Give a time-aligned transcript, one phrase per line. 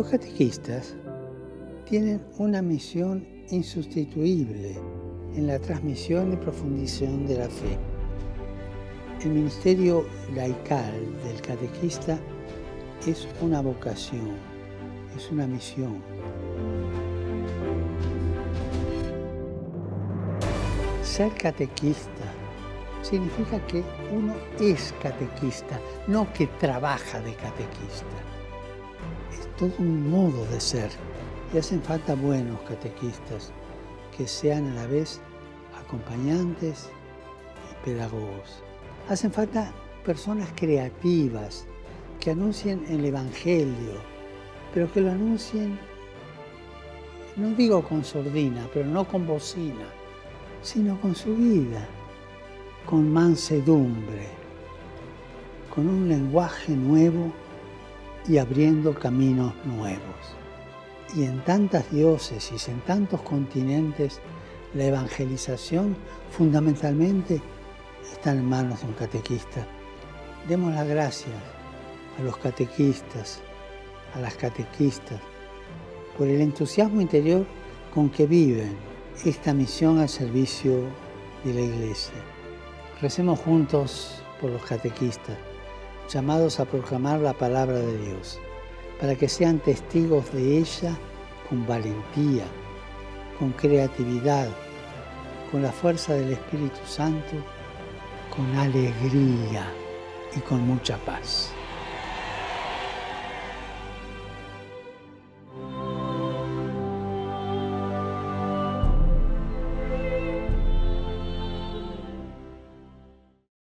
[0.00, 0.96] Los catequistas
[1.84, 4.74] tienen una misión insustituible
[5.34, 7.76] en la transmisión y profundización de la fe.
[9.22, 12.18] El ministerio laical del catequista
[13.06, 14.30] es una vocación,
[15.14, 16.02] es una misión.
[21.02, 22.24] Ser catequista
[23.02, 23.84] significa que
[24.16, 28.06] uno es catequista, no que trabaja de catequista.
[29.32, 30.90] Es todo un modo de ser
[31.52, 33.52] y hacen falta buenos catequistas
[34.16, 35.20] que sean a la vez
[35.84, 36.90] acompañantes
[37.70, 38.62] y pedagogos.
[39.08, 39.72] Hacen falta
[40.04, 41.66] personas creativas
[42.20, 44.00] que anuncien el Evangelio,
[44.72, 45.78] pero que lo anuncien,
[47.36, 49.86] no digo con sordina, pero no con bocina,
[50.62, 51.88] sino con su vida,
[52.86, 54.28] con mansedumbre,
[55.74, 57.32] con un lenguaje nuevo
[58.28, 60.36] y abriendo caminos nuevos.
[61.14, 64.20] Y en tantas diócesis, en tantos continentes,
[64.74, 65.96] la evangelización
[66.30, 67.42] fundamentalmente
[68.12, 69.66] está en manos de un catequista.
[70.48, 71.34] Demos las gracias
[72.18, 73.40] a los catequistas,
[74.14, 75.20] a las catequistas,
[76.16, 77.44] por el entusiasmo interior
[77.94, 78.76] con que viven
[79.24, 80.84] esta misión al servicio
[81.44, 82.14] de la Iglesia.
[83.00, 85.36] Recemos juntos por los catequistas,
[86.12, 88.40] llamados a proclamar la palabra de Dios
[89.00, 90.96] para que sean testigos de ella
[91.48, 92.44] con valentía,
[93.38, 94.48] con creatividad,
[95.50, 97.36] con la fuerza del Espíritu Santo,
[98.34, 99.72] con alegría
[100.36, 101.52] y con mucha paz.